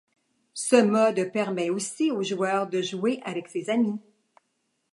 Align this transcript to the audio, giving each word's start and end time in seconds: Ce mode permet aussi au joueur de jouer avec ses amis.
Ce 0.55 0.77
mode 0.77 1.31
permet 1.31 1.69
aussi 1.69 2.09
au 2.09 2.23
joueur 2.23 2.65
de 2.67 2.81
jouer 2.81 3.21
avec 3.23 3.47
ses 3.47 3.69
amis. 3.69 3.99